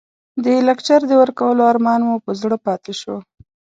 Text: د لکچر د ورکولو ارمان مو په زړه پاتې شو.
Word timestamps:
د 0.43 0.45
لکچر 0.67 1.01
د 1.07 1.11
ورکولو 1.21 1.61
ارمان 1.71 2.01
مو 2.07 2.15
په 2.25 2.31
زړه 2.41 2.57
پاتې 2.65 2.93
شو. 2.99 3.15